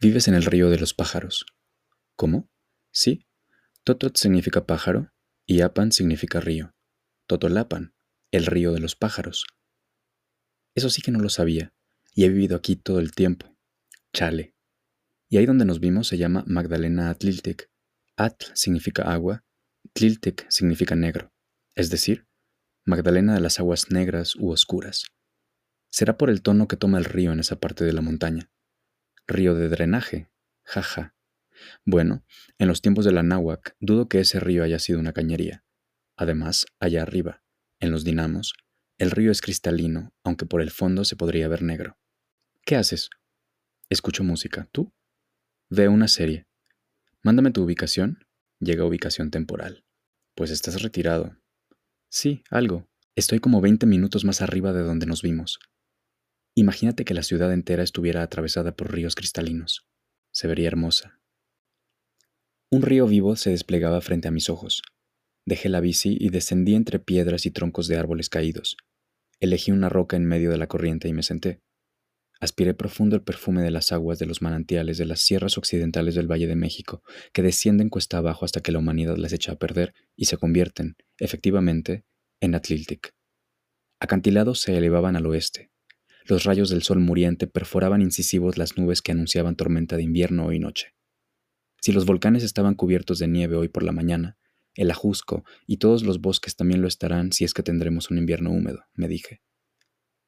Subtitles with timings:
[0.00, 1.44] Vives en el río de los pájaros.
[2.14, 2.48] ¿Cómo?
[2.92, 3.26] Sí.
[3.82, 5.12] Totot significa pájaro
[5.44, 6.72] y Apan significa río.
[7.26, 7.94] Totolapan,
[8.30, 9.44] el río de los pájaros.
[10.76, 11.74] Eso sí que no lo sabía,
[12.14, 13.56] y he vivido aquí todo el tiempo.
[14.12, 14.54] Chale.
[15.28, 17.68] Y ahí donde nos vimos se llama Magdalena Atliltic.
[18.16, 19.44] Atl significa agua,
[19.94, 21.32] Tliltic significa negro,
[21.74, 22.28] es decir,
[22.84, 25.06] Magdalena de las aguas negras u oscuras.
[25.90, 28.50] Será por el tono que toma el río en esa parte de la montaña.
[29.28, 30.30] Río de drenaje,
[30.64, 31.14] jaja.
[31.84, 32.24] Bueno,
[32.56, 35.64] en los tiempos de la náhuac dudo que ese río haya sido una cañería.
[36.16, 37.42] Además, allá arriba,
[37.78, 38.54] en los dinamos,
[38.96, 41.98] el río es cristalino, aunque por el fondo se podría ver negro.
[42.64, 43.10] ¿Qué haces?
[43.90, 44.66] Escucho música.
[44.72, 44.92] ¿Tú?
[45.68, 46.46] Veo una serie.
[47.22, 48.26] Mándame tu ubicación.
[48.60, 49.84] Llega ubicación temporal.
[50.34, 51.36] Pues estás retirado.
[52.08, 52.88] Sí, algo.
[53.14, 55.58] Estoy como 20 minutos más arriba de donde nos vimos.
[56.58, 59.86] Imagínate que la ciudad entera estuviera atravesada por ríos cristalinos.
[60.32, 61.20] Se vería hermosa.
[62.68, 64.82] Un río vivo se desplegaba frente a mis ojos.
[65.46, 68.76] Dejé la bici y descendí entre piedras y troncos de árboles caídos.
[69.38, 71.60] Elegí una roca en medio de la corriente y me senté.
[72.40, 76.26] Aspiré profundo el perfume de las aguas de los manantiales de las sierras occidentales del
[76.26, 79.94] Valle de México, que descienden cuesta abajo hasta que la humanidad las echa a perder
[80.16, 82.04] y se convierten, efectivamente,
[82.40, 83.14] en Atliltic.
[84.00, 85.70] Acantilados se elevaban al oeste,
[86.28, 90.58] los rayos del sol muriente perforaban incisivos las nubes que anunciaban tormenta de invierno hoy
[90.58, 90.94] noche.
[91.80, 94.36] Si los volcanes estaban cubiertos de nieve hoy por la mañana,
[94.74, 98.50] el ajusco y todos los bosques también lo estarán si es que tendremos un invierno
[98.50, 99.40] húmedo, me dije.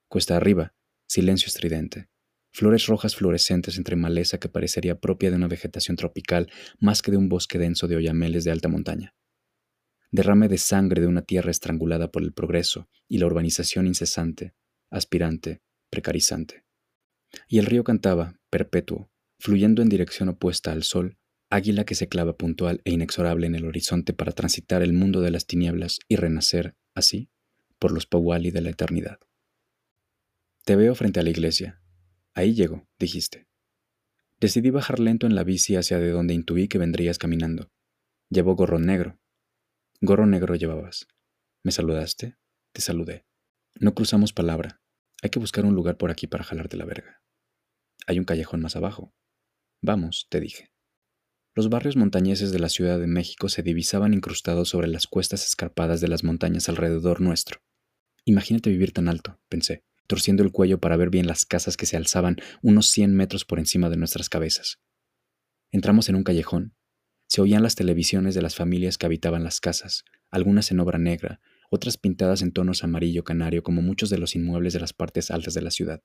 [0.08, 0.74] Cuesta arriba,
[1.06, 2.08] silencio estridente,
[2.50, 7.18] flores rojas fluorescentes entre maleza que parecería propia de una vegetación tropical más que de
[7.18, 9.14] un bosque denso de oyameles de alta montaña.
[10.10, 14.54] Derrame de sangre de una tierra estrangulada por el progreso y la urbanización incesante,
[14.90, 15.60] aspirante,
[15.90, 16.64] precarizante.
[17.48, 21.18] Y el río cantaba, perpetuo, fluyendo en dirección opuesta al sol,
[21.50, 25.30] águila que se clava puntual e inexorable en el horizonte para transitar el mundo de
[25.30, 27.30] las tinieblas y renacer, así,
[27.78, 29.18] por los Pawali de la eternidad.
[30.64, 31.82] Te veo frente a la iglesia.
[32.34, 33.48] Ahí llego, dijiste.
[34.38, 37.70] Decidí bajar lento en la bici hacia de donde intuí que vendrías caminando.
[38.28, 39.18] Llevo gorro negro.
[40.00, 41.08] Gorro negro llevabas.
[41.62, 42.36] ¿Me saludaste?
[42.72, 43.26] Te saludé.
[43.74, 44.79] No cruzamos palabra,
[45.22, 47.22] hay que buscar un lugar por aquí para jalarte la verga.
[48.06, 49.14] Hay un callejón más abajo.
[49.82, 50.72] Vamos, te dije.
[51.54, 56.00] Los barrios montañeses de la Ciudad de México se divisaban incrustados sobre las cuestas escarpadas
[56.00, 57.60] de las montañas alrededor nuestro.
[58.24, 61.96] Imagínate vivir tan alto, pensé, torciendo el cuello para ver bien las casas que se
[61.96, 64.80] alzaban unos cien metros por encima de nuestras cabezas.
[65.70, 66.74] Entramos en un callejón.
[67.26, 71.40] Se oían las televisiones de las familias que habitaban las casas, algunas en obra negra,
[71.70, 75.54] otras pintadas en tonos amarillo canario como muchos de los inmuebles de las partes altas
[75.54, 76.02] de la ciudad.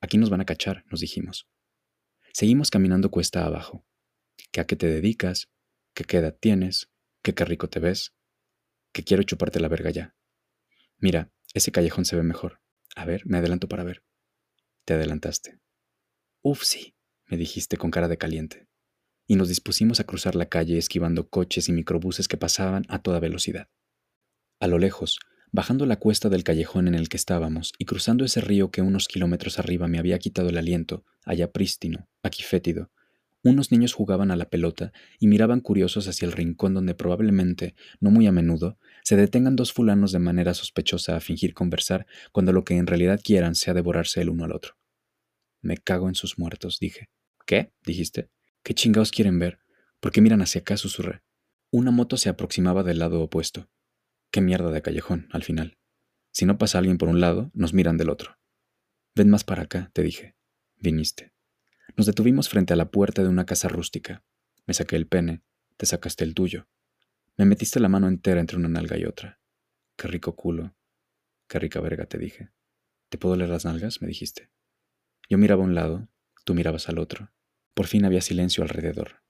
[0.00, 1.48] Aquí nos van a cachar, nos dijimos.
[2.32, 3.84] Seguimos caminando cuesta abajo.
[4.50, 5.50] ¿Qué a qué te dedicas?
[5.94, 6.90] ¿Qué, qué edad tienes?
[7.22, 8.14] ¿Qué qué rico te ves?
[8.92, 10.16] Que quiero chuparte la verga ya.
[10.96, 12.60] Mira, ese callejón se ve mejor.
[12.96, 14.02] A ver, me adelanto para ver.
[14.84, 15.60] Te adelantaste.
[16.42, 16.94] Uf, sí,
[17.26, 18.66] me dijiste con cara de caliente.
[19.26, 23.20] Y nos dispusimos a cruzar la calle esquivando coches y microbuses que pasaban a toda
[23.20, 23.68] velocidad.
[24.60, 25.18] A lo lejos,
[25.52, 29.08] bajando la cuesta del callejón en el que estábamos y cruzando ese río que unos
[29.08, 32.90] kilómetros arriba me había quitado el aliento, allá prístino, aquí fétido,
[33.44, 38.10] unos niños jugaban a la pelota y miraban curiosos hacia el rincón donde probablemente, no
[38.10, 42.64] muy a menudo, se detengan dos fulanos de manera sospechosa a fingir conversar cuando lo
[42.64, 44.76] que en realidad quieran sea devorarse el uno al otro.
[45.62, 47.10] Me cago en sus muertos, dije.
[47.46, 47.72] ¿Qué?
[47.86, 48.28] dijiste.
[48.64, 49.60] ¿Qué chingados quieren ver?
[50.00, 50.76] ¿Por qué miran hacia acá?
[50.76, 51.22] susurré.
[51.70, 53.68] Una moto se aproximaba del lado opuesto.
[54.30, 55.78] Qué mierda de callejón, al final.
[56.32, 58.38] Si no pasa alguien por un lado, nos miran del otro.
[59.14, 60.36] Ven más para acá, te dije.
[60.76, 61.32] Viniste.
[61.96, 64.22] Nos detuvimos frente a la puerta de una casa rústica.
[64.66, 65.42] Me saqué el pene,
[65.76, 66.68] te sacaste el tuyo.
[67.36, 69.40] Me metiste la mano entera entre una nalga y otra.
[69.96, 70.76] Qué rico culo.
[71.48, 72.50] Qué rica verga, te dije.
[73.08, 74.02] ¿Te puedo leer las nalgas?
[74.02, 74.50] me dijiste.
[75.30, 76.08] Yo miraba a un lado,
[76.44, 77.32] tú mirabas al otro.
[77.74, 79.22] Por fin había silencio alrededor.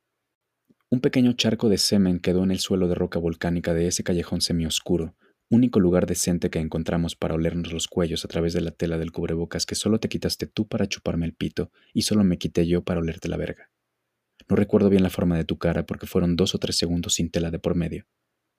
[0.91, 4.41] Un pequeño charco de semen quedó en el suelo de roca volcánica de ese callejón
[4.41, 5.15] semioscuro,
[5.51, 9.13] único lugar decente que encontramos para olernos los cuellos a través de la tela del
[9.13, 12.85] cubrebocas que solo te quitaste tú para chuparme el pito y solo me quité yo
[12.85, 13.71] para olerte la verga.
[14.49, 17.31] No recuerdo bien la forma de tu cara porque fueron dos o tres segundos sin
[17.31, 18.07] tela de por medio.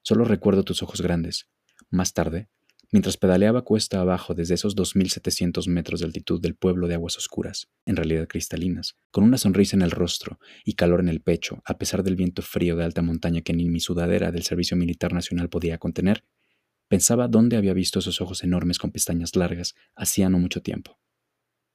[0.03, 1.49] Solo recuerdo tus ojos grandes.
[1.89, 2.47] Más tarde,
[2.91, 7.69] mientras pedaleaba cuesta abajo desde esos 2.700 metros de altitud del pueblo de aguas oscuras,
[7.85, 11.77] en realidad cristalinas, con una sonrisa en el rostro y calor en el pecho, a
[11.77, 15.49] pesar del viento frío de alta montaña que ni mi sudadera del Servicio Militar Nacional
[15.49, 16.25] podía contener,
[16.87, 20.99] pensaba dónde había visto esos ojos enormes con pestañas largas hacía no mucho tiempo.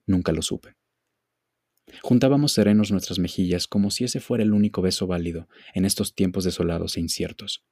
[0.06, 0.74] Nunca lo supe.
[2.02, 6.44] Juntábamos serenos nuestras mejillas como si ese fuera el único beso válido en estos tiempos
[6.44, 7.64] desolados e inciertos.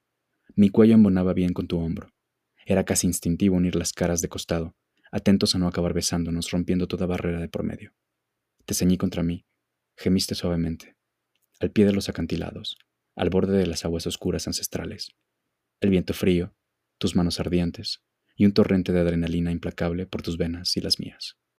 [0.54, 2.12] Mi cuello embonaba bien con tu hombro.
[2.66, 4.74] Era casi instintivo unir las caras de costado,
[5.10, 7.92] atentos a no acabar besándonos, rompiendo toda barrera de por medio.
[8.64, 9.44] Te ceñí contra mí,
[9.96, 10.96] gemiste suavemente,
[11.60, 12.76] al pie de los acantilados,
[13.16, 15.10] al borde de las aguas oscuras ancestrales.
[15.80, 16.54] El viento frío,
[16.98, 18.02] tus manos ardientes
[18.36, 21.36] y un torrente de adrenalina implacable por tus venas y las mías.